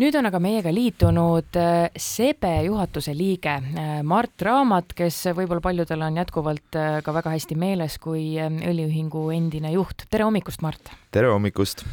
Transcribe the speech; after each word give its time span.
nüüd 0.00 0.16
on 0.16 0.28
aga 0.30 0.38
meiega 0.40 0.70
liitunud 0.72 1.56
äh, 1.60 1.90
Sebe 2.00 2.52
juhatuse 2.64 3.12
liige 3.16 3.52
äh, 3.52 3.90
Mart 4.06 4.42
Raamat, 4.46 4.94
kes 4.96 5.18
võib-olla 5.36 5.60
paljudel 5.64 6.04
on 6.06 6.16
jätkuvalt 6.20 6.78
äh, 6.78 7.00
ka 7.04 7.12
väga 7.12 7.34
hästi 7.34 7.56
meeles 7.60 7.98
kui 8.00 8.38
õliühingu 8.40 9.26
endine 9.34 9.74
juht. 9.74 10.06
tere 10.10 10.24
hommikust, 10.28 10.64
Mart! 10.64 10.92
tere 11.12 11.32
hommikust! 11.32 11.84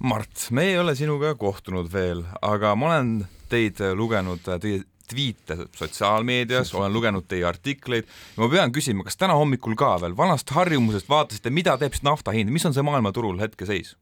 Mart, 0.00 0.48
me 0.56 0.64
ei 0.72 0.78
ole 0.80 0.96
sinuga 0.96 1.34
kohtunud 1.38 1.90
veel, 1.92 2.24
aga 2.42 2.72
ma 2.74 2.88
olen 2.88 3.12
teid 3.52 3.82
lugenud, 3.94 4.42
teie 4.62 4.82
tweete 5.10 5.66
sotsiaalmeedias, 5.76 6.72
olen 6.78 6.92
lugenud 6.94 7.26
teie 7.28 7.44
artikleid 7.46 8.06
ma 8.38 8.48
pean 8.50 8.72
küsima, 8.74 9.04
kas 9.06 9.18
täna 9.20 9.36
hommikul 9.38 9.76
ka 9.78 9.96
veel 10.02 10.16
vanast 10.18 10.50
harjumusest 10.56 11.10
vaatasite, 11.10 11.52
mida 11.54 11.76
teeb 11.78 11.94
siis 11.94 12.06
nafta 12.06 12.34
hind, 12.34 12.50
mis 12.50 12.66
on 12.66 12.74
see 12.74 12.86
maailmaturul 12.86 13.38
hetkeseis? 13.42 13.94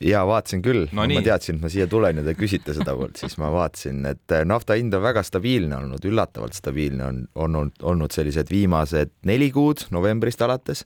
Ja 0.00 0.22
vaatasin 0.28 0.62
küll. 0.64 0.84
No, 0.92 1.06
ma 1.08 1.22
teadsin, 1.24 1.56
et 1.56 1.64
ma 1.64 1.70
siia 1.72 1.86
tulen 1.90 2.20
ja 2.20 2.24
te 2.26 2.34
küsite 2.36 2.74
seda 2.76 2.96
poolt, 2.98 3.16
siis 3.20 3.38
ma 3.40 3.48
vaatasin, 3.52 4.02
et 4.10 4.34
äh, 4.34 4.44
nafta 4.48 4.76
hind 4.76 4.94
on 4.96 5.04
väga 5.04 5.22
stabiilne 5.26 5.78
olnud, 5.78 6.04
üllatavalt 6.04 6.56
stabiilne 6.56 7.06
on, 7.06 7.22
on 7.34 7.56
olnud, 7.62 7.80
olnud 7.86 8.12
sellised 8.12 8.52
viimased 8.52 9.14
neli 9.28 9.48
kuud 9.54 9.86
novembrist 9.94 10.42
alates 10.44 10.84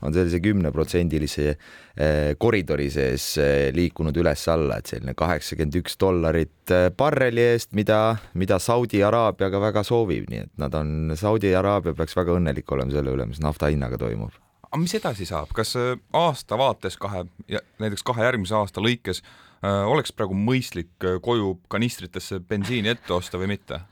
on 0.00 0.14
sellise 0.16 0.40
kümneprotsendilise 0.42 1.46
äh, 1.52 2.34
koridori 2.40 2.88
sees 2.90 3.30
äh, 3.38 3.68
liikunud 3.76 4.16
üles-alla, 4.18 4.80
et 4.80 4.90
selline 4.90 5.14
kaheksakümmend 5.18 5.80
üks 5.82 5.98
dollarit 6.00 6.74
barreli 6.98 7.46
eest, 7.52 7.74
mida, 7.78 8.16
mida 8.34 8.58
Saudi 8.62 9.04
Araabia 9.06 9.50
ka 9.52 9.62
väga 9.62 9.86
soovib, 9.86 10.26
nii 10.32 10.46
et 10.48 10.54
nad 10.58 10.74
on, 10.74 11.14
Saudi 11.20 11.54
Araabia 11.54 11.94
peaks 11.94 12.18
väga 12.18 12.38
õnnelik 12.40 12.72
olema 12.74 12.98
selle 12.98 13.14
üle, 13.14 13.30
mis 13.30 13.42
nafta 13.44 13.70
hinnaga 13.70 14.00
toimub 14.00 14.34
aga 14.70 14.80
mis 14.82 14.94
edasi 14.94 15.26
saab, 15.28 15.52
kas 15.56 15.74
äh, 15.78 15.94
aasta 16.16 16.58
vaates 16.58 16.98
kahe, 17.00 17.24
näiteks 17.82 18.04
kahe 18.06 18.26
järgmise 18.26 18.54
aasta 18.58 18.82
lõikes 18.82 19.22
äh, 19.22 19.82
oleks 19.90 20.14
praegu 20.14 20.36
mõistlik 20.38 20.92
äh, 21.06 21.18
koju 21.22 21.56
kanistritesse 21.72 22.40
bensiini 22.40 22.94
ette 22.94 23.14
osta 23.16 23.40
või 23.40 23.56
mitte? 23.56 23.82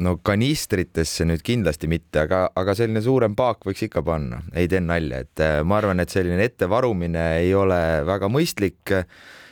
no 0.00 0.16
kanistritesse 0.22 1.26
nüüd 1.28 1.42
kindlasti 1.44 1.90
mitte, 1.90 2.24
aga, 2.24 2.46
aga 2.56 2.74
selline 2.78 3.02
suurem 3.04 3.34
paak 3.36 3.66
võiks 3.68 3.84
ikka 3.86 4.02
panna, 4.06 4.40
ei 4.56 4.68
teen 4.70 4.88
nalja, 4.88 5.20
et 5.26 5.44
ma 5.66 5.78
arvan, 5.78 6.00
et 6.00 6.10
selline 6.10 6.46
ettevarumine 6.48 7.24
ei 7.42 7.52
ole 7.54 7.78
väga 8.06 8.30
mõistlik, 8.32 8.94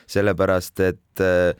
sellepärast 0.09 0.81
et 0.87 1.23
äh, 1.23 1.53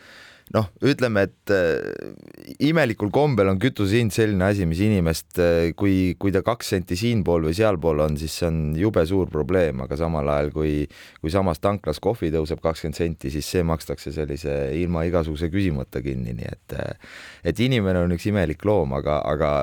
noh, 0.53 0.67
ütleme, 0.85 1.25
et 1.27 1.53
äh, 1.53 2.53
imelikul 2.63 3.09
kombel 3.13 3.49
on 3.51 3.59
kütuse 3.61 3.97
hind 3.99 4.13
selline 4.13 4.45
asi, 4.51 4.67
mis 4.69 4.81
inimest 4.85 5.41
äh,, 5.41 5.71
kui, 5.77 6.13
kui 6.19 6.33
ta 6.35 6.43
kaks 6.45 6.73
senti 6.75 6.97
siinpool 6.99 7.47
või 7.49 7.57
sealpool 7.57 8.03
on, 8.05 8.17
siis 8.21 8.37
see 8.39 8.49
on 8.49 8.61
jube 8.77 9.03
suur 9.09 9.31
probleem, 9.33 9.81
aga 9.85 9.97
samal 9.99 10.29
ajal, 10.35 10.53
kui, 10.55 10.73
kui 11.21 11.33
samas 11.33 11.61
tanklas 11.63 12.01
kohvi 12.03 12.31
tõuseb 12.33 12.61
kakskümmend 12.63 12.99
senti, 12.99 13.33
siis 13.33 13.49
see 13.55 13.65
makstakse 13.67 14.13
sellise 14.15 14.57
ilma 14.77 15.05
igasuguse 15.09 15.49
küsimata 15.53 16.03
kinni, 16.05 16.37
nii 16.37 16.51
et, 16.51 16.77
äh, 16.77 17.13
et 17.53 17.63
inimene 17.63 18.05
on 18.05 18.17
üks 18.17 18.29
imelik 18.29 18.65
loom, 18.69 18.93
aga, 18.99 19.21
aga 19.33 19.53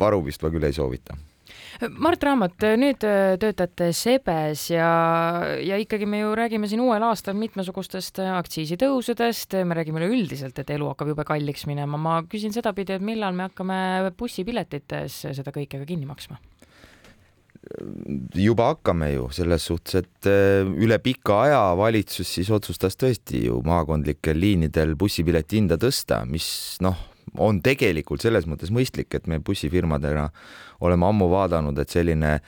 varumist 0.00 0.44
ma 0.44 0.54
küll 0.54 0.68
ei 0.68 0.76
soovita 0.76 1.18
Mart 1.94 2.24
Raamat, 2.26 2.66
nüüd 2.80 3.04
äh, 3.06 3.36
töötate 3.40 3.92
Sebes 3.96 4.66
ja, 4.72 4.90
ja 5.62 5.78
ikkagi 5.80 6.08
me 6.10 6.22
ju 6.22 6.34
räägime 6.38 6.68
siin 6.70 6.82
uuel 6.84 7.04
aastal 7.06 7.38
mitmesugustest 7.38 8.20
aktsiisitõusudest, 8.24 9.58
me 9.64 9.78
räägime 9.78 10.02
üleüldiselt, 10.02 10.58
et 10.58 10.74
elu 10.74 10.90
hakkab 10.92 11.14
jube 11.14 11.26
kalliks 11.28 11.68
minema. 11.70 11.98
ma 11.98 12.20
küsin 12.28 12.54
sedapidi, 12.54 12.98
et 12.98 13.04
millal 13.04 13.36
me 13.36 13.48
hakkame 13.48 13.80
bussipiletites 14.18 15.22
seda 15.38 15.54
kõike 15.54 15.80
ka 15.80 15.88
kinni 15.88 16.08
maksma? 16.08 16.40
juba 18.34 18.72
hakkame 18.72 19.10
ju 19.12 19.28
selles 19.34 19.66
suhtes, 19.68 20.02
et 20.02 20.28
äh, 20.30 20.64
üle 20.64 20.98
pika 21.02 21.42
aja 21.44 21.60
valitsus 21.78 22.30
siis 22.38 22.50
otsustas 22.54 22.96
tõesti 22.96 23.44
ju 23.46 23.60
maakondlikel 23.66 24.38
liinidel 24.38 24.94
bussipileti 24.98 25.60
hinda 25.60 25.78
tõsta, 25.80 26.22
mis 26.28 26.78
noh, 26.84 26.96
on 27.38 27.62
tegelikult 27.64 28.24
selles 28.24 28.46
mõttes 28.50 28.72
mõistlik, 28.74 29.12
et 29.14 29.26
me 29.30 29.38
bussifirmadena 29.38 30.28
oleme 30.84 31.06
ammu 31.08 31.30
vaadanud, 31.32 31.78
et 31.78 31.94
selline 31.94 32.38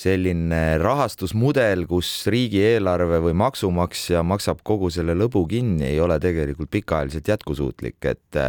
selline 0.00 0.78
rahastusmudel, 0.80 1.84
kus 1.90 2.08
riigieelarve 2.30 3.18
või 3.26 3.34
maksumaksja 3.36 4.22
maksab 4.24 4.62
kogu 4.64 4.88
selle 4.92 5.16
lõbu 5.18 5.42
kinni, 5.50 5.90
ei 5.90 6.00
ole 6.00 6.16
tegelikult 6.22 6.70
pikaajaliselt 6.72 7.28
jätkusuutlik, 7.34 7.98
et 8.08 8.40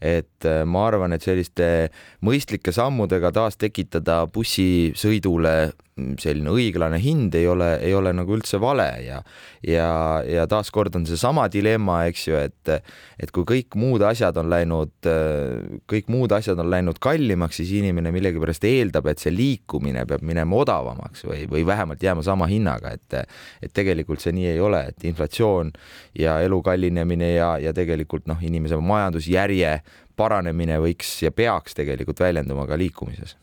et 0.00 0.46
ma 0.64 0.86
arvan, 0.88 1.12
et 1.12 1.20
selliste 1.20 1.90
mõistlike 2.24 2.72
sammudega 2.72 3.28
taas 3.36 3.58
tekitada 3.60 4.22
bussisõidule 4.32 5.52
selline 6.20 6.50
õiglane 6.52 6.98
hind 7.02 7.34
ei 7.38 7.46
ole, 7.48 7.74
ei 7.84 7.94
ole 7.96 8.12
nagu 8.16 8.34
üldse 8.36 8.60
vale 8.62 8.88
ja 9.04 9.20
ja, 9.66 9.88
ja 10.24 10.46
taaskord 10.48 10.94
on 10.96 11.04
seesama 11.08 11.46
dilemma, 11.52 12.04
eks 12.10 12.26
ju, 12.28 12.38
et 12.40 12.72
et 13.20 13.32
kui 13.34 13.44
kõik 13.48 13.76
muud 13.76 14.02
asjad 14.06 14.36
on 14.40 14.48
läinud, 14.52 14.92
kõik 15.90 16.08
muud 16.12 16.32
asjad 16.32 16.58
on 16.62 16.70
läinud 16.72 17.00
kallimaks, 17.02 17.60
siis 17.60 17.74
inimene 17.80 18.12
millegipärast 18.14 18.64
eeldab, 18.64 19.10
et 19.12 19.20
see 19.20 19.34
liikumine 19.34 20.06
peab 20.08 20.24
minema 20.26 20.56
odavamaks 20.62 21.26
või, 21.28 21.44
või 21.50 21.66
vähemalt 21.68 22.02
jääma 22.02 22.24
sama 22.26 22.48
hinnaga, 22.50 22.94
et 22.96 23.18
et 23.60 23.72
tegelikult 23.76 24.22
see 24.22 24.32
nii 24.36 24.52
ei 24.54 24.60
ole, 24.62 24.82
et 24.92 25.04
inflatsioon 25.04 25.72
ja 26.18 26.38
elu 26.44 26.62
kallinemine 26.64 27.34
ja, 27.34 27.52
ja 27.60 27.74
tegelikult 27.76 28.28
noh, 28.30 28.40
inimese 28.40 28.78
majandusjärje 28.80 29.76
paranemine 30.16 30.80
võiks 30.80 31.18
ja 31.24 31.32
peaks 31.32 31.76
tegelikult 31.76 32.20
väljenduma 32.20 32.66
ka 32.68 32.78
liikumises 32.80 33.36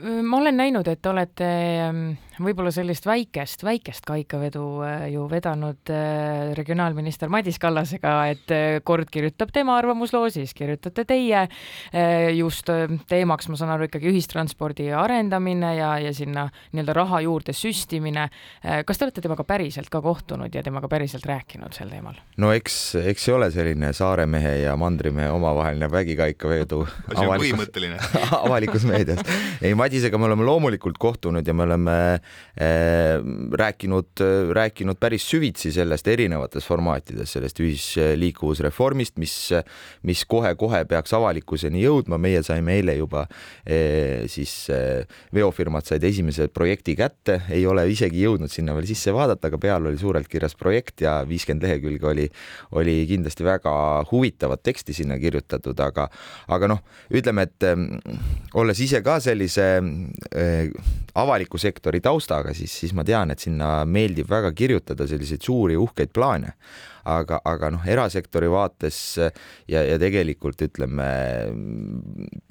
ma 0.00 0.38
olen 0.38 0.56
näinud, 0.56 0.88
et 0.88 1.06
olete 1.06 1.48
ähm, 1.88 2.04
võib-olla 2.40 2.72
sellist 2.72 3.06
väikest, 3.06 3.64
väikest 3.64 4.06
kaikavedu 4.08 4.64
äh, 4.86 5.04
ju 5.12 5.26
vedanud 5.30 5.90
äh, 5.92 6.52
regionaalminister 6.56 7.30
Madis 7.32 7.58
Kallasega, 7.60 8.14
et 8.32 8.54
äh, 8.54 8.78
kord 8.84 9.10
kirjutab 9.12 9.52
tema 9.52 9.76
arvamusloo, 9.80 10.30
siis 10.32 10.54
kirjutate 10.56 11.04
teie. 11.08 11.48
just 12.36 12.68
teemaks, 13.08 13.48
ma 13.50 13.56
saan 13.58 13.72
aru, 13.74 13.86
ikkagi 13.88 14.08
ühistranspordi 14.10 14.88
arendamine 14.96 15.72
ja, 15.76 15.90
ja 16.00 16.12
sinna 16.14 16.46
nii-öelda 16.72 16.94
raha 16.96 17.20
juurde 17.24 17.52
süstimine. 17.56 18.28
kas 18.86 18.98
te 18.98 19.06
olete 19.06 19.24
temaga 19.24 19.44
päriselt 19.44 19.90
ka 19.92 20.00
kohtunud 20.02 20.54
ja 20.54 20.62
temaga 20.62 20.88
päriselt 20.88 21.26
rääkinud 21.28 21.74
sel 21.76 21.90
teemal? 21.92 22.16
no 22.40 22.52
eks, 22.54 22.94
eks 23.00 23.26
see 23.26 23.34
ole 23.34 23.50
selline 23.54 23.92
Saaremehe 23.96 24.54
ja 24.62 24.76
mandrimehe 24.76 25.30
omavaheline 25.34 25.90
vägikaikavedu. 25.92 26.82
asi 27.14 27.26
on 27.26 27.34
põhimõtteline 27.34 28.00
avalikus 28.44 28.86
meedias. 28.88 29.24
ei, 29.60 29.74
Madisega 29.82 30.18
me 30.20 30.28
oleme 30.28 30.44
loomulikult 30.46 30.98
kohtunud 31.02 31.46
ja 31.46 31.54
me 31.56 31.64
oleme 31.64 31.94
äh, 32.14 33.18
rääkinud, 33.58 34.22
rääkinud 34.54 34.98
päris 35.00 35.24
süvitsi 35.26 35.72
sellest 35.74 36.06
erinevates 36.12 36.66
formaatides, 36.68 37.32
sellest 37.34 37.58
ühisliikuvusreformist, 37.64 39.16
mis, 39.18 39.34
mis 40.06 40.22
kohe-kohe 40.30 40.84
peaks 40.90 41.16
avalikkuseni 41.18 41.82
jõudma. 41.82 42.20
meie 42.22 42.42
saime 42.46 42.76
eile 42.78 42.94
juba 42.94 43.24
äh, 43.26 44.28
siis 44.30 44.54
äh, 44.70 45.02
veofirmad 45.34 45.88
said 45.88 46.04
esimese 46.06 46.46
projekti 46.52 46.94
kätte, 46.98 47.40
ei 47.50 47.66
ole 47.66 47.88
isegi 47.90 48.22
jõudnud 48.22 48.52
sinna 48.52 48.76
veel 48.76 48.86
sisse 48.86 49.14
vaadata, 49.14 49.50
aga 49.50 49.58
peal 49.58 49.90
oli 49.90 49.98
suurelt 49.98 50.30
kirjas 50.30 50.54
projekt 50.58 51.02
ja 51.02 51.18
viiskümmend 51.26 51.66
lehekülge 51.66 52.10
oli, 52.12 52.28
oli 52.78 52.96
kindlasti 53.10 53.46
väga 53.46 53.74
huvitavat 54.12 54.62
teksti 54.62 54.94
sinna 54.94 55.18
kirjutatud, 55.18 55.80
aga, 55.82 56.06
aga 56.46 56.70
noh, 56.70 56.86
ütleme, 57.10 57.48
et 57.48 57.66
olles 58.54 58.86
ise 58.86 59.02
ka 59.02 59.18
sellise 59.22 59.71
avaliku 61.22 61.58
sektori 61.60 62.00
taustaga, 62.00 62.54
siis, 62.56 62.72
siis 62.82 62.94
ma 62.96 63.04
tean, 63.04 63.30
et 63.32 63.42
sinna 63.42 63.82
meeldib 63.88 64.30
väga 64.30 64.52
kirjutada 64.56 65.06
selliseid 65.08 65.44
suuri 65.44 65.76
uhkeid 65.80 66.12
plaane. 66.14 66.54
Aga, 67.08 67.40
aga 67.48 67.70
noh, 67.74 67.84
erasektori 67.88 68.48
vaates 68.50 68.98
ja, 69.18 69.82
ja 69.82 69.98
tegelikult 70.00 70.62
ütleme 70.66 71.06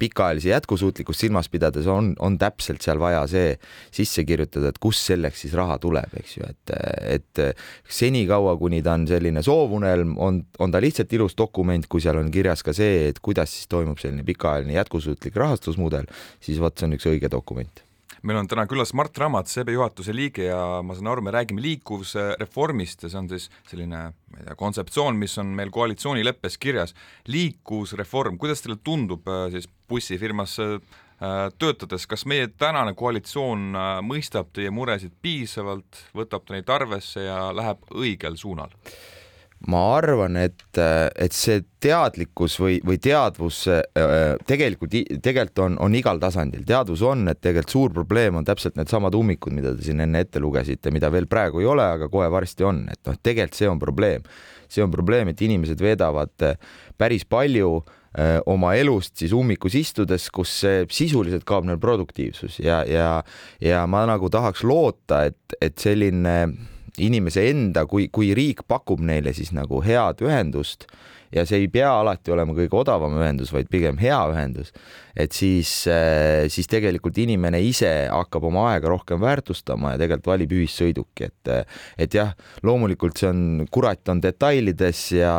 pikaajalise 0.02 0.52
jätkusuutlikkust 0.52 1.24
silmas 1.24 1.48
pidades 1.52 1.88
on, 1.90 2.12
on 2.22 2.38
täpselt 2.40 2.84
seal 2.84 3.00
vaja 3.02 3.22
see 3.30 3.54
sisse 3.94 4.24
kirjutada, 4.28 4.72
et 4.72 4.80
kust 4.82 5.08
selleks 5.10 5.44
siis 5.44 5.56
raha 5.58 5.78
tuleb, 5.82 6.16
eks 6.20 6.36
ju, 6.38 6.48
et, 6.48 6.74
et 7.18 7.44
senikaua, 7.88 8.56
kuni 8.60 8.82
ta 8.84 8.96
on 8.98 9.06
selline 9.10 9.44
soovunelm, 9.44 10.16
on, 10.22 10.42
on 10.62 10.74
ta 10.74 10.82
lihtsalt 10.82 11.12
ilus 11.16 11.36
dokument, 11.38 11.86
kui 11.88 12.04
seal 12.04 12.20
on 12.20 12.32
kirjas 12.32 12.64
ka 12.66 12.74
see, 12.76 13.08
et 13.12 13.22
kuidas 13.22 13.54
siis 13.54 13.70
toimub 13.72 14.00
selline 14.02 14.26
pikaajaline 14.26 14.76
jätkusuutlik 14.76 15.38
rahastusmudel, 15.38 16.10
siis 16.42 16.60
vot 16.62 16.76
see 16.76 16.90
on 16.90 16.98
üks 16.98 17.08
õige 17.10 17.32
dokument 17.32 17.86
meil 18.22 18.38
on 18.38 18.48
täna 18.50 18.64
külas 18.70 18.92
Mart 18.94 19.18
Ramat, 19.18 19.50
SEB 19.50 19.72
juhatuse 19.74 20.14
liige 20.14 20.46
ja 20.46 20.80
ma 20.86 20.94
saan 20.94 21.10
aru, 21.10 21.24
me 21.26 21.34
räägime 21.34 21.62
liikuvusreformist 21.64 23.06
ja 23.06 23.10
see 23.10 23.20
on 23.20 23.30
siis 23.32 23.48
selline 23.70 24.02
ma 24.12 24.40
ei 24.40 24.46
tea, 24.46 24.58
kontseptsioon, 24.58 25.18
mis 25.18 25.36
on 25.42 25.52
meil 25.58 25.72
koalitsioonileppes 25.74 26.58
kirjas. 26.62 26.94
liikuvusreform, 27.26 28.38
kuidas 28.38 28.62
teile 28.62 28.78
tundub 28.84 29.28
äh, 29.28 29.48
siis 29.54 29.68
bussifirmas 29.88 30.58
äh, 30.62 30.78
töötades, 31.58 32.06
kas 32.06 32.26
meie 32.26 32.48
tänane 32.58 32.94
koalitsioon 32.98 33.72
äh, 33.74 33.96
mõistab 34.06 34.52
teie 34.54 34.70
muresid 34.70 35.14
piisavalt, 35.22 36.04
võtab 36.14 36.46
ta 36.46 36.56
neid 36.56 36.70
arvesse 36.70 37.26
ja 37.26 37.48
läheb 37.56 37.82
õigel 37.90 38.38
suunal? 38.38 38.70
Ma 39.70 39.82
arvan, 39.96 40.36
et, 40.40 40.64
et 40.78 41.34
see 41.36 41.60
teadlikkus 41.82 42.56
või, 42.62 42.78
või 42.86 42.98
teadvus 43.02 43.64
tegelikult, 44.48 44.96
tegelikult 45.22 45.62
on, 45.66 45.78
on 45.86 45.96
igal 45.98 46.20
tasandil, 46.22 46.64
teadvus 46.66 47.02
on, 47.06 47.26
et 47.30 47.40
tegelikult 47.42 47.76
suur 47.76 47.94
probleem 47.94 48.38
on 48.40 48.46
täpselt 48.48 48.78
needsamad 48.78 49.14
ummikud, 49.18 49.54
mida 49.54 49.74
te 49.76 49.86
siin 49.86 50.02
enne 50.04 50.24
ette 50.24 50.42
lugesite, 50.42 50.92
mida 50.94 51.10
veel 51.12 51.28
praegu 51.30 51.62
ei 51.62 51.70
ole, 51.70 51.86
aga 51.98 52.10
kohe 52.12 52.30
varsti 52.32 52.66
on, 52.68 52.84
et 52.92 53.00
noh, 53.08 53.18
tegelikult 53.22 53.58
see 53.58 53.70
on 53.70 53.82
probleem. 53.82 54.28
see 54.72 54.80
on 54.80 54.90
probleem, 54.90 55.28
et 55.28 55.40
inimesed 55.44 55.80
veedavad 55.84 56.32
päris 56.96 57.26
palju 57.28 57.82
oma 58.46 58.74
elust 58.76 59.16
siis 59.20 59.32
ummikus 59.36 59.74
istudes, 59.76 60.28
kus 60.32 60.62
sisuliselt 60.92 61.44
kaob 61.48 61.64
neil 61.68 61.80
produktiivsus. 61.80 62.58
Ja, 62.60 62.82
ja, 62.88 63.22
ja 63.60 63.86
ma 63.86 64.04
nagu 64.08 64.28
tahaks 64.32 64.64
loota, 64.64 65.24
et, 65.30 65.56
et 65.60 65.78
selline 65.80 66.36
inimese 66.98 67.46
enda, 67.50 67.86
kui, 67.88 68.08
kui 68.12 68.34
riik 68.36 68.64
pakub 68.68 69.00
neile 69.00 69.32
siis 69.36 69.52
nagu 69.56 69.80
head 69.84 70.20
ühendust 70.24 70.88
ja 71.32 71.44
see 71.48 71.64
ei 71.64 71.70
pea 71.72 71.90
alati 72.00 72.32
olema 72.34 72.54
kõige 72.56 72.76
odavam 72.82 73.16
ühendus, 73.20 73.52
vaid 73.54 73.70
pigem 73.72 73.98
hea 74.00 74.18
ühendus, 74.32 74.72
et 75.16 75.32
siis, 75.36 75.70
äh, 75.90 76.48
siis 76.52 76.68
tegelikult 76.70 77.18
inimene 77.20 77.60
ise 77.64 77.90
hakkab 78.12 78.46
oma 78.48 78.68
aega 78.72 78.90
rohkem 78.92 79.20
väärtustama 79.22 79.94
ja 79.94 80.00
tegelikult 80.00 80.30
valib 80.32 80.54
ühissõiduki, 80.56 81.28
et, 81.28 81.52
et 82.00 82.16
jah, 82.16 82.32
loomulikult 82.64 83.20
see 83.20 83.30
on, 83.30 83.42
kurat 83.72 84.08
on 84.12 84.22
detailides 84.24 85.04
ja, 85.16 85.34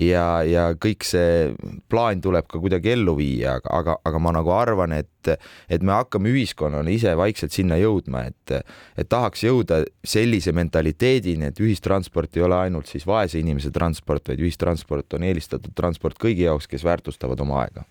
ja, 0.00 0.26
ja 0.46 0.68
kõik 0.78 1.06
see 1.06 1.52
plaan 1.90 2.22
tuleb 2.22 2.48
ka 2.50 2.60
kuidagi 2.62 2.94
ellu 2.94 3.16
viia, 3.18 3.58
aga, 3.60 3.74
aga, 3.80 3.98
aga 4.06 4.22
ma 4.22 4.34
nagu 4.38 4.54
arvan, 4.54 4.94
et, 4.98 5.32
et 5.72 5.82
me 5.82 5.94
hakkame 5.96 6.30
ühiskonnana 6.34 6.90
ise 6.92 7.14
vaikselt 7.18 7.54
sinna 7.54 7.78
jõudma, 7.80 8.26
et, 8.30 8.56
et 8.98 9.10
tahaks 9.10 9.42
jõuda 9.46 9.82
sellise 10.06 10.54
mentaliteedini, 10.56 11.50
et 11.50 11.62
ühistransport 11.62 12.38
ei 12.38 12.46
ole 12.46 12.58
ainult 12.68 12.90
siis 12.90 13.06
vaese 13.08 13.40
inimese 13.42 13.72
transport, 13.74 14.30
vaid 14.30 14.42
ühistransport 14.42 15.18
on 15.18 15.26
eelistatud 15.36 15.76
transport 15.76 16.18
kõigi 16.22 16.48
jaoks, 16.48 16.68
kes 16.70 16.84
väärtustavad 16.86 17.40
oma 17.44 17.60
aega. 17.64 17.84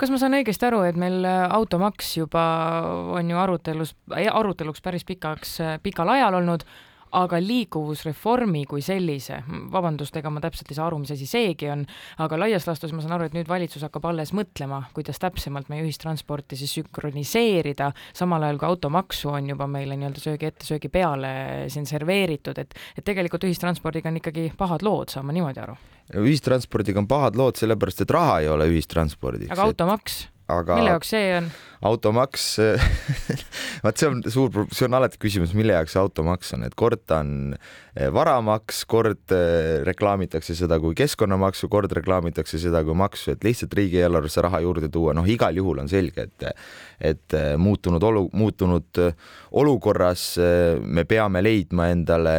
Kas 0.00 0.10
ma 0.10 0.18
saan 0.18 0.34
õigesti 0.34 0.66
aru, 0.66 0.82
et 0.88 0.98
meil 0.98 1.22
äh, 1.22 1.44
automaks 1.54 2.16
juba 2.16 2.42
on 3.14 3.28
ju 3.30 3.38
arutelus, 3.38 3.94
aruteluks 4.10 4.82
päris 4.82 5.06
pikaks, 5.06 5.60
äh, 5.62 5.76
pikal 5.82 6.10
ajal 6.16 6.40
olnud, 6.40 6.66
aga 7.12 7.40
liikuvusreformi 7.42 8.64
kui 8.70 8.82
sellise, 8.84 9.42
vabandust, 9.72 10.16
ega 10.16 10.30
ma 10.32 10.42
täpselt 10.44 10.72
ei 10.72 10.78
saa 10.78 10.86
aru, 10.88 11.02
mis 11.02 11.12
asi 11.14 11.28
seegi 11.28 11.68
on, 11.72 11.84
aga 12.24 12.38
laias 12.40 12.66
laastus 12.68 12.94
ma 12.96 13.04
saan 13.04 13.16
aru, 13.18 13.28
et 13.28 13.36
nüüd 13.36 13.50
valitsus 13.50 13.84
hakkab 13.86 14.08
alles 14.10 14.32
mõtlema, 14.36 14.82
kuidas 14.96 15.20
täpsemalt 15.22 15.70
meie 15.72 15.84
ühistransporti 15.86 16.58
siis 16.60 16.74
sünkroniseerida, 16.78 17.92
samal 18.16 18.46
ajal 18.46 18.60
kui 18.62 18.70
automaksu 18.70 19.32
on 19.34 19.52
juba 19.52 19.68
meile 19.70 19.98
nii-öelda 20.00 20.24
söögi 20.24 20.50
ette, 20.50 20.68
söögi 20.68 20.92
peale 20.92 21.32
siin 21.72 21.88
serveeritud, 21.88 22.58
et 22.58 22.76
et 22.96 23.04
tegelikult 23.04 23.44
ühistranspordiga 23.46 24.10
on 24.10 24.20
ikkagi 24.20 24.50
pahad 24.58 24.84
lood, 24.86 25.12
saan 25.12 25.28
ma 25.28 25.36
niimoodi 25.36 25.62
aru? 25.62 25.78
ühistranspordiga 26.18 27.00
on 27.00 27.08
pahad 27.08 27.38
lood 27.38 27.60
sellepärast, 27.60 28.04
et 28.04 28.10
raha 28.12 28.40
ei 28.42 28.48
ole 28.52 28.68
ühistranspordiks. 28.72 29.52
aga 29.54 29.68
automaks? 29.68 30.24
Aga 30.60 30.78
mille 30.78 30.94
jaoks 30.94 31.12
see 31.14 31.28
on? 31.36 31.52
automaks 31.82 32.46
vaat 33.84 33.98
see 33.98 34.08
on 34.10 34.20
suur, 34.30 34.66
see 34.70 34.86
on 34.86 34.96
alati 34.98 35.18
küsimus, 35.22 35.54
mille 35.58 35.74
jaoks 35.74 35.96
automaks 35.98 36.54
on, 36.56 36.66
et 36.68 36.76
kord 36.78 37.02
ta 37.10 37.20
on 37.24 37.54
eh, 37.56 38.08
varamaks, 38.14 38.84
kord 38.90 39.34
eh, 39.34 39.82
reklaamitakse 39.88 40.54
seda 40.58 40.78
kui 40.82 40.94
keskkonnamaksu, 40.98 41.70
kord 41.72 41.92
reklaamitakse 41.98 42.60
seda 42.62 42.84
kui 42.86 42.96
maksu, 42.98 43.34
et 43.34 43.46
lihtsalt 43.46 43.74
riigieelarvesse 43.78 44.46
raha 44.46 44.62
juurde 44.64 44.92
tuua, 44.92 45.16
noh, 45.18 45.26
igal 45.26 45.58
juhul 45.58 45.82
on 45.82 45.90
selge, 45.90 46.28
et 46.28 46.48
et 47.02 47.34
eh, 47.34 47.52
muutunud 47.58 48.02
olu, 48.06 48.28
muutunud 48.38 49.02
olukorras 49.58 50.24
me 50.86 51.04
peame 51.08 51.42
leidma 51.42 51.88
endale 51.92 52.34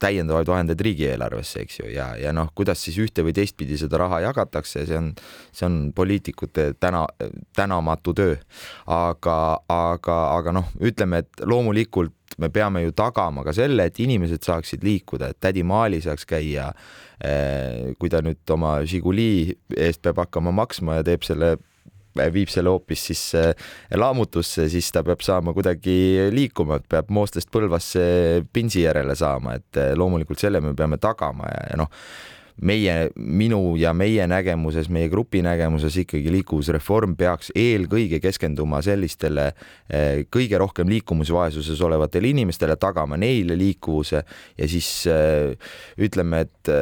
täiendavaid 0.00 0.48
vahendeid 0.48 0.80
riigieelarvesse, 0.82 1.62
eks 1.62 1.80
ju, 1.82 1.90
ja, 1.92 2.08
ja 2.18 2.32
noh, 2.34 2.50
kuidas 2.56 2.82
siis 2.82 2.98
ühte 3.04 3.22
või 3.26 3.36
teistpidi 3.36 3.78
seda 3.78 4.00
raha 4.02 4.22
jagatakse, 4.26 4.86
see 4.88 4.98
on, 4.98 5.12
see 5.52 5.68
on 5.68 5.78
poliitikute 5.94 6.72
täna, 6.80 7.04
tänamatu 7.56 8.16
töö 8.16 8.36
aga, 8.86 9.36
aga, 9.68 10.18
aga 10.38 10.54
noh, 10.56 10.72
ütleme, 10.84 11.22
et 11.24 11.44
loomulikult 11.46 12.14
me 12.38 12.50
peame 12.54 12.84
ju 12.84 12.94
tagama 12.96 13.42
ka 13.46 13.54
selle, 13.56 13.88
et 13.88 13.98
inimesed 14.02 14.44
saaksid 14.46 14.84
liikuda, 14.86 15.32
et 15.32 15.40
tädi 15.42 15.64
Maali 15.66 16.00
saaks 16.04 16.26
käia. 16.28 16.70
Kui 17.98 18.10
ta 18.12 18.20
nüüd 18.22 18.52
oma 18.54 18.76
Žiguli 18.86 19.56
eest 19.74 20.04
peab 20.04 20.20
hakkama 20.22 20.52
maksma 20.54 21.00
ja 21.00 21.06
teeb 21.08 21.26
selle 21.26 21.56
viib 22.34 22.50
selle 22.52 22.72
hoopis 22.72 23.04
siis 23.10 23.22
eh, 23.38 23.68
laamutusse, 23.94 24.68
siis 24.72 24.90
ta 24.94 25.04
peab 25.06 25.22
saama 25.24 25.54
kuidagi 25.56 26.28
liikuma, 26.34 26.80
peab 26.88 27.12
Moostest 27.14 27.52
Põlvasse 27.54 28.02
Pinsi 28.52 28.84
järele 28.84 29.16
saama, 29.18 29.58
et 29.58 29.80
eh, 29.80 29.92
loomulikult 29.98 30.42
selle 30.42 30.62
me 30.64 30.74
peame 30.78 31.00
tagama 31.02 31.50
ja, 31.52 31.62
ja 31.72 31.80
noh 31.82 31.92
meie, 32.64 32.94
minu 33.14 33.76
ja 33.78 33.92
meie 33.96 34.26
nägemuses, 34.30 34.88
meie 34.92 35.08
grupi 35.10 35.40
nägemuses 35.44 35.94
ikkagi 36.02 36.32
liikuvusreform 36.32 37.14
peaks 37.18 37.52
eelkõige 37.58 38.20
keskenduma 38.22 38.80
sellistele 38.84 39.50
eh, 39.50 40.24
kõige 40.32 40.58
rohkem 40.60 40.90
liikumisvaesuses 40.90 41.80
olevatele 41.86 42.32
inimestele, 42.32 42.76
tagama 42.80 43.18
neile 43.20 43.56
liikuvuse 43.58 44.22
ja 44.58 44.70
siis 44.70 44.90
eh, 45.10 45.54
ütleme, 46.02 46.44
et, 46.46 46.72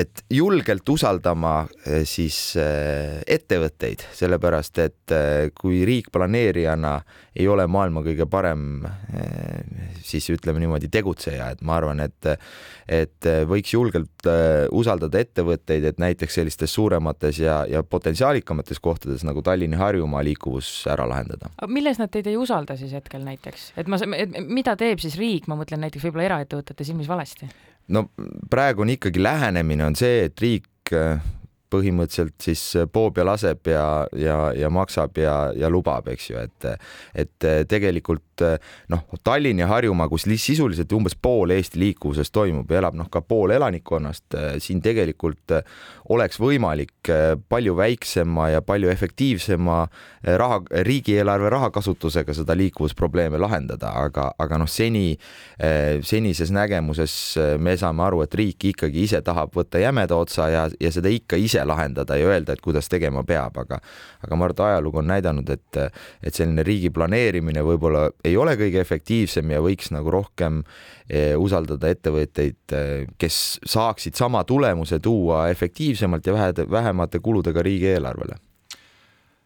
et 0.00 0.24
julgelt 0.32 0.88
usaldama 0.88 1.54
eh, 1.84 2.02
siis 2.08 2.38
ettevõtteid, 2.58 4.06
sellepärast 4.16 4.82
et 4.84 5.16
kui 5.58 5.82
riik 5.88 6.12
planeerijana 6.14 6.98
ei 7.38 7.46
ole 7.48 7.66
maailma 7.70 8.02
kõige 8.02 8.26
parem 8.30 8.82
siis 10.02 10.26
ütleme 10.32 10.60
niimoodi 10.62 10.88
tegutseja, 10.92 11.52
et 11.52 11.62
ma 11.62 11.78
arvan, 11.78 12.00
et 12.04 12.32
et 12.88 13.26
võiks 13.48 13.74
julgelt 13.74 14.28
usaldada 14.72 15.17
toetada 15.18 15.38
ettevõtteid, 15.38 15.84
et 15.84 15.98
näiteks 15.98 16.38
sellistes 16.38 16.74
suuremates 16.74 17.38
ja, 17.38 17.64
ja 17.68 17.82
potentsiaalikamates 17.82 18.80
kohtades 18.80 19.24
nagu 19.26 19.42
Tallinn 19.42 19.72
ja 19.72 19.78
Harjumaa 19.78 20.22
liikuvus 20.24 20.86
ära 20.90 21.06
lahendada. 21.08 21.50
milles 21.66 21.98
nad 21.98 22.10
teid 22.10 22.26
ei 22.26 22.36
usalda 22.36 22.76
siis 22.76 22.92
hetkel 22.92 23.24
näiteks, 23.24 23.72
et 23.76 23.88
ma, 23.88 23.98
mida 24.48 24.76
teeb 24.76 25.00
siis 25.02 25.18
riik, 25.18 25.48
ma 25.48 25.58
mõtlen 25.58 25.82
näiteks 25.84 26.04
võib-olla 26.04 26.28
eraettevõtete 26.28 26.84
silmis 26.84 27.08
valesti? 27.08 27.48
no 27.88 28.08
praegu 28.50 28.84
on 28.84 28.94
ikkagi 28.94 29.22
lähenemine 29.22 29.86
on 29.86 29.96
see, 29.96 30.24
et 30.28 30.40
riik 30.40 30.92
põhimõtteliselt 31.70 32.36
siis 32.42 32.62
poob 32.92 33.18
ja 33.20 33.26
laseb 33.28 33.70
ja, 33.70 33.84
ja, 34.16 34.38
ja 34.56 34.70
maksab 34.72 35.18
ja, 35.20 35.36
ja 35.56 35.70
lubab, 35.72 36.08
eks 36.12 36.30
ju, 36.30 36.40
et, 36.40 36.68
et 37.14 37.48
tegelikult 37.68 38.44
noh, 38.92 39.04
Tallinn 39.24 39.60
ja 39.62 39.68
Harjumaa, 39.70 40.08
kus 40.10 40.26
sisuliselt 40.28 40.92
umbes 40.94 41.16
pool 41.18 41.52
Eesti 41.54 41.80
liikuvusest 41.82 42.32
toimub 42.34 42.70
ja 42.70 42.82
elab 42.82 42.96
noh, 42.98 43.08
ka 43.10 43.22
pool 43.26 43.52
elanikkonnast, 43.56 44.36
siin 44.62 44.82
tegelikult 44.84 45.58
oleks 46.14 46.38
võimalik 46.40 47.10
palju 47.48 47.74
väiksema 47.76 48.48
ja 48.54 48.62
palju 48.64 48.90
efektiivsema 48.92 49.80
raha, 50.38 50.60
riigieelarve 50.86 51.50
rahakasutusega 51.52 52.34
seda 52.36 52.56
liikuvusprobleeme 52.58 53.40
lahendada, 53.40 53.92
aga, 54.04 54.30
aga 54.38 54.60
noh, 54.62 54.70
seni, 54.70 55.12
senises 56.06 56.52
nägemuses 56.54 57.14
me 57.60 57.76
saame 57.80 58.06
aru, 58.06 58.22
et 58.24 58.38
riik 58.38 58.70
ikkagi 58.72 59.04
ise 59.08 59.22
tahab 59.24 59.54
võtta 59.56 59.82
jämeda 59.82 60.18
otsa 60.18 60.48
ja, 60.52 60.66
ja 60.80 60.92
seda 60.94 61.12
ikka 61.12 61.38
ise 61.40 61.57
ise 61.58 61.66
lahendada 61.66 62.16
ja 62.16 62.28
öelda, 62.28 62.54
et 62.54 62.62
kuidas 62.62 62.88
tegema 62.88 63.24
peab, 63.26 63.56
aga 63.58 63.80
aga 64.22 64.36
ma 64.36 64.46
arvan, 64.46 64.54
et 64.54 64.62
ajalugu 64.68 64.98
on 65.02 65.10
näidanud, 65.10 65.50
et 65.50 65.78
et 66.22 66.34
selline 66.34 66.62
riigi 66.66 66.90
planeerimine 66.90 67.62
võib-olla 67.62 68.08
ei 68.24 68.36
ole 68.36 68.56
kõige 68.56 68.80
efektiivsem 68.80 69.50
ja 69.50 69.60
võiks 69.60 69.92
nagu 69.94 70.10
rohkem 70.10 70.62
eh, 71.08 71.34
usaldada 71.36 71.88
ettevõtteid, 71.88 72.60
eh, 72.72 73.06
kes 73.18 73.60
saaksid 73.66 74.14
sama 74.14 74.44
tulemuse 74.44 75.00
tuua 75.00 75.48
efektiivsemalt 75.50 76.26
ja 76.26 76.32
vähe, 76.32 76.52
vähemate 76.70 77.18
kuludega 77.20 77.62
riigieelarvele. 77.62 78.38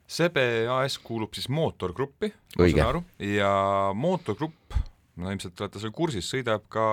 Sebe 0.06 0.66
AS 0.68 0.98
kuulub 1.00 1.32
siis 1.32 1.48
mootorgruppi, 1.48 2.32
ma 2.58 2.66
saan 2.68 2.88
aru, 2.88 3.04
ja 3.24 3.52
mootorgrupp 3.96 4.74
no 5.20 5.32
ilmselt 5.32 5.60
olete 5.60 5.80
seal 5.82 5.92
kursis, 5.94 6.28
sõidab 6.28 6.64
ka 6.72 6.84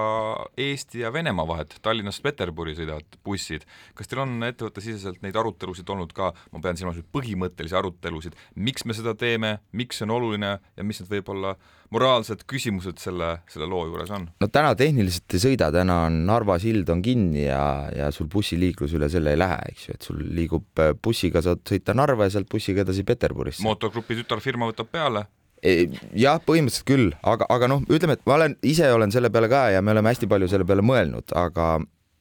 Eesti 0.60 1.04
ja 1.04 1.12
Venemaa 1.14 1.48
vahet, 1.48 1.78
Tallinnast 1.86 2.24
Peterburi 2.24 2.76
sõidavad 2.78 3.20
bussid. 3.26 3.66
kas 3.96 4.12
teil 4.12 4.24
on 4.26 4.44
ettevõttesiseselt 4.44 5.24
neid 5.24 5.40
arutelusid 5.40 5.90
olnud 5.90 6.12
ka, 6.16 6.34
ma 6.52 6.64
pean 6.64 6.80
silmas 6.80 7.00
põhimõttelisi 7.16 7.78
arutelusid, 7.80 8.36
miks 8.56 8.86
me 8.86 8.96
seda 8.98 9.16
teeme, 9.16 9.60
miks 9.72 10.00
see 10.00 10.08
on 10.08 10.16
oluline? 10.18 10.58
Ja 10.76 10.84
mis 10.84 11.00
need 11.00 11.12
võib-olla 11.12 11.56
moraalsed 11.94 12.44
küsimused 12.50 13.00
selle, 13.02 13.32
selle 13.50 13.68
loo 13.70 13.86
juures 13.88 14.12
on? 14.14 14.28
no 14.42 14.52
täna 14.52 14.76
tehniliselt 14.78 15.38
ei 15.38 15.44
sõida, 15.46 15.72
täna 15.74 16.04
on 16.10 16.22
Narva 16.28 16.60
sild 16.62 16.92
on 16.92 17.02
kinni 17.06 17.48
ja, 17.48 17.64
ja 17.96 18.12
sul 18.16 18.30
bussiliiklus 18.32 18.94
üle 19.00 19.10
selle 19.12 19.34
ei 19.34 19.40
lähe, 19.40 19.60
eks 19.72 19.88
ju, 19.88 19.98
et 19.98 20.12
sul 20.12 20.22
liigub 20.36 20.84
äh, 20.84 20.94
bussiga, 20.94 21.44
saad 21.46 21.64
sõita 21.68 21.96
Narva 21.98 22.28
ja 22.28 22.36
sealt 22.36 22.52
bussiga 22.52 22.84
edasi 22.84 23.08
Peterburisse. 23.08 23.64
mootorgrupi 23.66 24.20
tütarfirma 24.22 24.70
võtab 24.74 24.92
peale 24.92 25.26
jah, 25.64 26.40
põhimõtteliselt 26.46 26.88
küll, 26.88 27.10
aga, 27.28 27.48
aga 27.52 27.70
noh, 27.72 27.84
ütleme, 27.92 28.16
et 28.18 28.26
ma 28.30 28.38
olen 28.38 28.56
ise 28.66 28.88
olen 28.94 29.12
selle 29.14 29.32
peale 29.34 29.50
ka 29.52 29.70
ja 29.74 29.82
me 29.84 29.94
oleme 29.96 30.14
hästi 30.14 30.30
palju 30.32 30.50
selle 30.52 30.68
peale 30.68 30.86
mõelnud, 30.86 31.34
aga, 31.38 31.74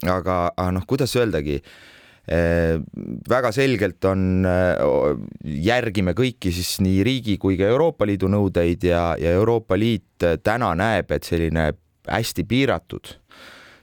aga, 0.07 0.41
aga 0.51 0.71
noh, 0.75 0.87
kuidas 0.89 1.15
öeldagi 1.19 1.59
eh,, 1.59 2.79
väga 3.31 3.53
selgelt 3.55 4.09
on 4.11 4.47
eh,, 4.49 4.83
järgime 5.69 6.17
kõiki 6.19 6.53
siis 6.55 6.79
nii 6.85 7.05
riigi 7.07 7.39
kui 7.41 7.59
ka 7.61 7.71
Euroopa 7.71 8.09
Liidu 8.09 8.31
nõudeid 8.33 8.89
ja, 8.91 9.13
ja 9.21 9.37
Euroopa 9.39 9.79
Liit 9.79 10.29
täna 10.43 10.75
näeb, 10.79 11.15
et 11.15 11.29
selline 11.29 11.71
hästi 12.09 12.45
piiratud 12.49 13.15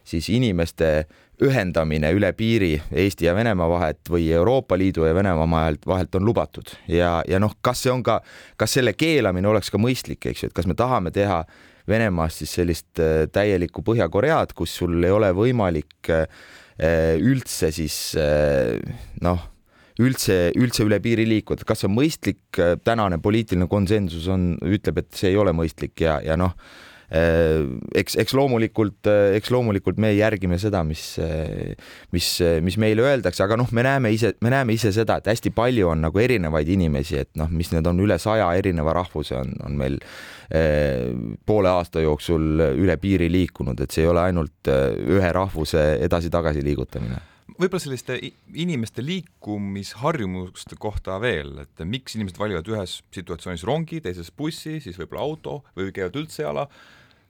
siis 0.05 0.29
inimeste 0.29 1.05
ühendamine 1.43 2.11
üle 2.15 2.31
piiri 2.37 2.77
Eesti 2.95 3.27
ja 3.27 3.35
Venemaa 3.35 3.67
vahet 3.69 4.11
või 4.11 4.29
Euroopa 4.31 4.77
Liidu 4.79 5.07
ja 5.07 5.15
Venemaa 5.15 5.47
vahelt, 5.51 5.87
vahelt 5.87 6.15
on 6.15 6.25
lubatud. 6.25 6.71
Ja, 6.87 7.19
ja 7.27 7.39
noh, 7.43 7.57
kas 7.61 7.83
see 7.83 7.91
on 7.91 8.03
ka, 8.05 8.21
kas 8.57 8.77
selle 8.77 8.95
keelamine 8.95 9.49
oleks 9.51 9.71
ka 9.73 9.81
mõistlik, 9.81 10.29
eks 10.31 10.45
ju, 10.45 10.51
et 10.51 10.55
kas 10.55 10.69
me 10.69 10.77
tahame 10.77 11.11
teha 11.15 11.43
Venemaast 11.89 12.41
siis 12.41 12.55
sellist 12.57 13.01
äh, 13.03 13.25
täielikku 13.29 13.83
Põhja-Koread, 13.85 14.55
kus 14.57 14.77
sul 14.79 14.95
ei 15.03 15.11
ole 15.13 15.29
võimalik 15.37 16.09
äh, 16.13 16.23
üldse 17.21 17.69
siis 17.71 17.97
noh, 19.23 19.43
üldse, 20.01 20.39
üldse 20.59 20.83
üle 20.87 20.97
piiri 20.99 21.27
liikuda, 21.29 21.63
kas 21.67 21.83
see 21.83 21.87
on 21.87 21.93
mõistlik, 21.95 22.59
tänane 22.83 23.19
poliitiline 23.23 23.69
konsensus 23.71 24.25
on, 24.31 24.55
ütleb, 24.59 24.99
et 25.03 25.15
see 25.15 25.31
ei 25.31 25.39
ole 25.39 25.53
mõistlik 25.55 26.03
ja, 26.03 26.17
ja 26.25 26.35
noh 26.39 26.57
Äh, 26.57 26.93
eks, 27.09 28.15
eks 28.21 28.33
loomulikult, 28.37 29.05
äh, 29.09 29.35
eks 29.37 29.51
loomulikult 29.53 29.99
me 30.01 30.11
järgime 30.15 30.57
seda, 30.61 30.83
mis, 30.87 31.03
äh, 31.21 31.75
mis, 32.15 32.29
mis 32.65 32.79
meile 32.81 33.05
öeldakse, 33.05 33.43
aga 33.45 33.59
noh, 33.59 33.69
me 33.75 33.85
näeme 33.85 34.13
ise, 34.15 34.33
me 34.45 34.53
näeme 34.53 34.77
ise 34.77 34.93
seda, 34.95 35.19
et 35.21 35.29
hästi 35.29 35.53
palju 35.55 35.91
on 35.93 36.05
nagu 36.07 36.21
erinevaid 36.21 36.69
inimesi, 36.75 37.21
et 37.25 37.31
noh, 37.39 37.51
mis 37.51 37.71
need 37.75 37.85
on 37.89 38.01
üle 38.01 38.17
saja 38.21 38.49
erineva 38.57 38.95
rahvuse 38.97 39.37
on, 39.37 39.53
on 39.65 39.77
meil 39.79 39.99
poole 40.45 41.71
aasta 41.73 42.03
jooksul 42.03 42.61
üle 42.77 42.93
piiri 43.01 43.31
liikunud, 43.33 43.79
et 43.81 43.89
see 43.89 44.03
ei 44.03 44.11
ole 44.11 44.21
ainult 44.21 44.69
ühe 44.69 45.31
rahvuse 45.33 45.81
edasi-tagasi 46.05 46.61
liigutamine 46.61 47.17
võib-olla 47.53 47.81
selliste 47.81 48.17
inimeste 48.53 49.05
liikumisharjumuste 49.05 50.77
kohta 50.81 51.19
veel, 51.21 51.57
et 51.63 51.85
miks 51.87 52.17
inimesed 52.17 52.39
valivad 52.41 52.67
ühes 52.71 52.99
situatsioonis 53.15 53.65
rongi, 53.67 54.01
teises 54.03 54.31
bussi, 54.31 54.79
siis 54.83 54.99
võib-olla 54.99 55.25
auto 55.29 55.57
või 55.77 55.93
käivad 55.95 56.17
üldse 56.23 56.45
jala 56.45 56.67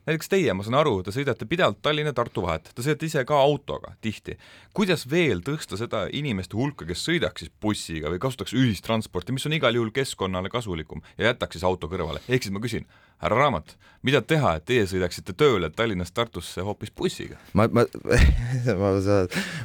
näiteks 0.06 0.30
teie, 0.30 0.54
ma 0.54 0.64
saan 0.66 0.78
aru, 0.78 1.00
te 1.04 1.14
sõidate 1.14 1.48
pidevalt 1.50 1.80
Tallinna-Tartu 1.86 2.44
vahet, 2.46 2.70
te 2.76 2.84
sõidate 2.86 3.08
ise 3.10 3.24
ka 3.28 3.38
autoga 3.42 3.96
tihti. 4.06 4.38
kuidas 4.74 5.06
veel 5.10 5.42
tõsta 5.46 5.80
seda 5.80 6.06
inimeste 6.14 6.58
hulka, 6.58 6.86
kes 6.86 7.06
sõidaks 7.08 7.42
siis 7.42 7.54
bussiga 7.62 8.12
või 8.14 8.22
kasutaks 8.22 8.54
ühistransporti, 8.54 9.34
mis 9.34 9.46
on 9.50 9.58
igal 9.58 9.76
juhul 9.76 9.92
keskkonnale 9.96 10.52
kasulikum 10.54 11.02
ja 11.18 11.32
jätaks 11.32 11.58
siis 11.58 11.66
auto 11.66 11.90
kõrvale, 11.90 12.22
ehk 12.30 12.46
siis 12.46 12.54
ma 12.54 12.62
küsin, 12.62 12.86
härra 13.24 13.40
Raamat, 13.40 13.76
mida 14.06 14.22
teha, 14.22 14.56
et 14.58 14.66
teie 14.70 14.86
sõidaksite 14.90 15.34
tööle 15.38 15.70
Tallinnast 15.74 16.14
Tartusse 16.16 16.64
hoopis 16.66 16.92
bussiga? 16.96 17.40
ma, 17.58 17.68
ma, 17.72 17.86
ma, 18.82 18.92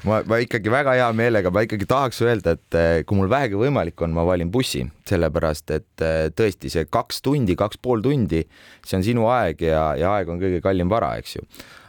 ma, 0.06 0.20
ma 0.30 0.38
ikkagi 0.44 0.72
väga 0.72 0.94
hea 0.98 1.08
meelega, 1.16 1.52
ma 1.52 1.64
ikkagi 1.66 1.88
tahaks 1.90 2.22
öelda, 2.24 2.56
et 2.56 2.78
eh, 2.78 3.02
kui 3.04 3.18
mul 3.18 3.30
vähegi 3.32 3.58
võimalik 3.60 4.00
on, 4.06 4.14
ma 4.16 4.24
valin 4.28 4.52
bussi, 4.52 4.86
sellepärast 5.10 5.74
et 5.76 6.06
eh, 6.06 6.30
tõesti 6.36 6.72
see 6.72 6.86
kaks 6.88 7.20
tundi, 7.26 7.58
kaks 7.58 7.82
pool 7.82 8.04
tundi, 8.04 8.44
see 8.86 9.00
on 9.00 9.06
sinu 9.06 9.28
aeg 9.32 9.66
ja, 9.66 9.90
ja 10.00 10.16
aeg 10.16 10.32
on 10.32 10.40
kõige 10.42 10.62
kallim 10.64 10.92
vara, 10.92 11.16
eks 11.20 11.36
ju 11.38 11.46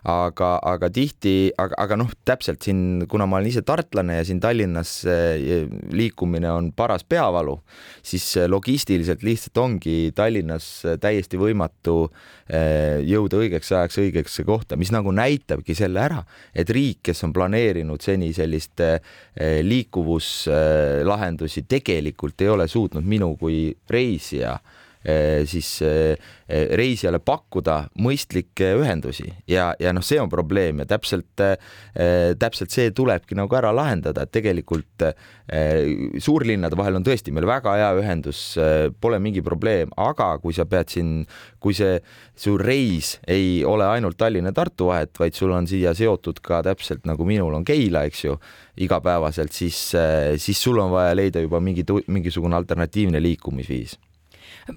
aga, 0.08 0.56
aga 0.66 0.90
tihti, 0.94 1.52
aga, 1.62 1.76
aga 1.84 1.98
noh, 2.00 2.10
täpselt 2.26 2.64
siin, 2.66 3.06
kuna 3.10 3.28
ma 3.30 3.38
olen 3.38 3.50
ise 3.52 3.62
tartlane 3.66 4.16
ja 4.18 4.24
siin 4.26 4.40
Tallinnas 4.42 4.94
eh, 5.06 5.68
liikumine 5.94 6.50
on 6.50 6.72
paras 6.78 7.04
peavalu, 7.06 7.60
siis 8.06 8.26
eh, 8.42 8.48
logistiliselt 8.50 9.24
lihtsalt 9.26 9.58
ongi 9.62 10.12
Tallinnas 10.18 10.66
täiesti 11.02 11.38
võimatu 11.42 11.96
eh, 12.50 12.98
jõuda 13.06 13.38
õigeks 13.44 13.72
ajaks 13.78 14.02
õigesse 14.02 14.46
kohta, 14.48 14.78
mis 14.80 14.92
nagu 14.94 15.14
näitabki 15.14 15.76
selle 15.78 16.02
ära, 16.02 16.24
et 16.54 16.70
riik, 16.74 17.04
kes 17.12 17.24
on 17.28 17.34
planeerinud 17.36 18.02
seni 18.02 18.34
sellist 18.34 18.82
liikuvuslahendusi, 19.38 21.62
tegelikult 21.70 22.42
ei 22.42 22.50
ole 22.50 22.68
suutnud 22.72 23.06
minu 23.06 23.36
kui 23.40 23.76
reisija 23.90 24.58
Eh, 24.58 24.82
siis 25.50 25.70
eh, 25.82 26.14
eh, 26.46 26.68
reisijale 26.78 27.20
pakkuda 27.26 27.78
mõistlikke 28.02 28.76
ühendusi. 28.78 29.32
Ja, 29.50 29.72
ja 29.82 29.94
noh, 29.96 30.06
see 30.06 30.20
on 30.22 30.30
probleem 30.30 30.84
ja 30.84 30.88
täpselt, 30.90 31.42
täpselt 32.42 32.74
see 32.74 32.92
tulebki 32.96 33.36
nagu 33.38 33.56
ära 33.58 33.72
lahendada, 33.74 34.26
et 34.26 34.34
tegelikult 34.34 35.08
suurlinnade 36.22 36.78
vahel 36.80 37.00
on 37.00 37.06
tõesti 37.06 37.34
meil 37.34 37.48
väga 37.50 37.74
hea 37.80 37.90
ühendus, 38.00 38.42
pole 39.04 39.20
mingi 39.24 39.42
probleem, 39.44 39.92
aga 40.00 40.30
kui 40.44 40.56
sa 40.56 40.68
pead 40.70 40.92
siin, 40.94 41.10
kui 41.60 41.76
see 41.76 41.98
su 42.38 42.56
reis 42.62 43.16
ei 43.28 43.64
ole 43.68 43.88
ainult 43.90 44.20
Tallinna-Tartu 44.22 44.92
vahet, 44.92 45.16
vaid 45.20 45.36
sul 45.38 45.52
on 45.56 45.68
siia 45.68 45.96
seotud 45.98 46.40
ka 46.46 46.62
täpselt 46.68 47.10
nagu 47.10 47.28
minul 47.28 47.58
on 47.58 47.66
Keila, 47.68 48.06
eks 48.08 48.24
ju, 48.28 48.38
igapäevaselt, 48.82 49.52
siis, 49.56 49.82
siis 50.40 50.62
sul 50.62 50.80
on 50.84 50.94
vaja 50.94 51.18
leida 51.18 51.44
juba 51.44 51.60
mingi, 51.64 51.86
mingisugune 52.08 52.56
alternatiivne 52.62 53.22
liikumisviis 53.24 53.98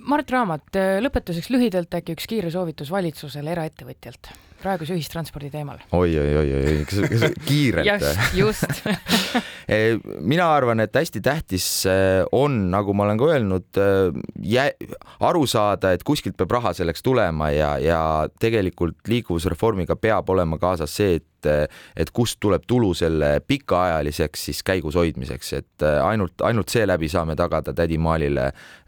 Mart 0.08 0.30
Raamat, 0.30 0.78
lõpetuseks 1.04 1.50
lühidalt 1.54 1.94
äkki 2.00 2.16
üks 2.16 2.28
kiire 2.30 2.50
soovitus 2.54 2.92
valitsusele, 2.94 3.54
eraettevõtjalt 3.56 4.32
praeguse 4.64 4.96
ühistranspordi 4.96 5.50
teemal. 5.52 5.82
Oi, 5.92 6.14
oi, 6.18 6.30
oi, 6.40 6.48
oi, 6.58 6.76
kas, 6.88 7.02
kas 7.10 7.36
kiirelt? 7.48 7.88
just, 7.88 8.38
just. 8.38 8.80
Eh, 9.64 9.96
mina 10.20 10.44
arvan, 10.52 10.82
et 10.84 10.92
hästi 10.92 11.22
tähtis 11.24 11.66
eh, 11.88 12.20
on, 12.36 12.66
nagu 12.68 12.92
ma 12.92 13.06
olen 13.06 13.20
ka 13.20 13.28
öelnud, 13.32 13.78
eh, 13.80 14.90
aru 15.24 15.46
saada, 15.48 15.94
et 15.96 16.04
kuskilt 16.04 16.36
peab 16.36 16.52
raha 16.52 16.74
selleks 16.76 17.00
tulema 17.00 17.48
ja, 17.48 17.70
ja 17.80 18.00
tegelikult 18.40 19.08
liikuvusreformiga 19.08 19.96
peab 19.96 20.28
olema 20.36 20.60
kaasas 20.60 20.92
see, 21.00 21.16
et 21.20 21.30
et 21.44 22.08
kust 22.16 22.38
tuleb 22.40 22.62
tulu 22.64 22.94
selle 22.96 23.34
pikaajaliseks 23.44 24.46
siis 24.48 24.62
käigus 24.64 24.96
hoidmiseks, 24.96 25.50
et 25.58 25.84
ainult, 25.84 26.40
ainult 26.40 26.72
seeläbi 26.72 27.08
saame 27.12 27.36
tagada 27.36 27.74
tädi 27.76 27.98
Maalile 28.00 28.46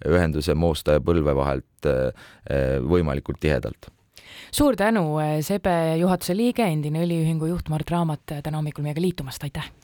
ühenduse 0.08 0.56
Moosta 0.56 0.96
ja 0.96 1.02
Põlve 1.04 1.36
vahelt 1.36 1.90
võimalikult 2.88 3.42
tihedalt 3.44 3.90
suur 4.50 4.76
tänu, 4.76 5.06
eh, 5.22 5.38
Sebe 5.44 5.96
juhatuse 6.00 6.36
liige, 6.36 6.66
endine 6.66 7.04
õliühingu 7.04 7.50
juht 7.52 7.68
Mart 7.72 7.90
Raamat 7.90 8.38
täna 8.42 8.62
hommikul 8.62 8.86
meiega 8.86 9.04
liitumast, 9.04 9.44
aitäh! 9.44 9.76